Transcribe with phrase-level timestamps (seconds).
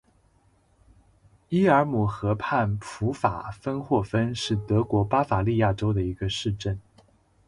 [1.49, 6.79] 伊尔姆河畔普法芬霍芬是德国巴伐利亚州的一个市镇。